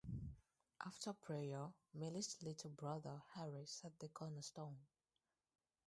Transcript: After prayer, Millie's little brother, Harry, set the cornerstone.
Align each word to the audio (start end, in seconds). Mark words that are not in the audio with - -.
After 0.83 1.13
prayer, 1.13 1.67
Millie's 1.93 2.35
little 2.41 2.71
brother, 2.71 3.21
Harry, 3.35 3.67
set 3.67 3.99
the 3.99 4.07
cornerstone. 4.09 4.79